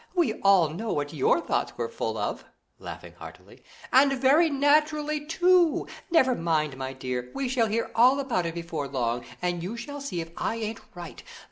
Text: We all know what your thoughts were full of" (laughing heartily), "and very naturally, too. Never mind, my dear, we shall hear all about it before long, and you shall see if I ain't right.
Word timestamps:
We 0.15 0.33
all 0.41 0.69
know 0.69 0.91
what 0.91 1.13
your 1.13 1.39
thoughts 1.39 1.77
were 1.77 1.87
full 1.87 2.17
of" 2.17 2.43
(laughing 2.79 3.13
heartily), 3.19 3.63
"and 3.93 4.11
very 4.13 4.49
naturally, 4.49 5.23
too. 5.27 5.85
Never 6.09 6.33
mind, 6.33 6.75
my 6.75 6.91
dear, 6.91 7.29
we 7.35 7.47
shall 7.47 7.67
hear 7.67 7.91
all 7.93 8.19
about 8.19 8.47
it 8.47 8.55
before 8.55 8.87
long, 8.87 9.23
and 9.43 9.61
you 9.61 9.77
shall 9.77 10.01
see 10.01 10.19
if 10.19 10.31
I 10.35 10.55
ain't 10.55 10.79
right. 10.95 11.21